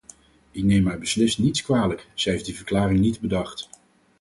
Ik 0.51 0.63
neem 0.63 0.87
haar 0.87 0.99
beslist 0.99 1.39
niets 1.39 1.61
kwalijk, 1.61 2.07
zij 2.13 2.31
heeft 2.33 2.45
die 2.45 2.55
verklaring 2.55 2.99
niet 2.99 3.19
bedacht. 3.19 3.69